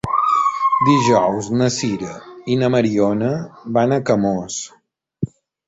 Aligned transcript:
Dijous 0.87 1.49
na 1.59 1.67
Sira 1.75 2.15
i 2.55 2.59
na 2.63 2.71
Mariona 2.77 3.31
van 3.79 3.97
a 3.99 4.03
Camós. 4.11 4.59